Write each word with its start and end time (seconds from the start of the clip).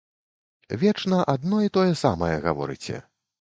Вечна 0.83 1.19
адно 1.33 1.59
і 1.67 1.73
тое 1.77 1.93
самае 2.03 2.31
гаворыце. 2.47 2.99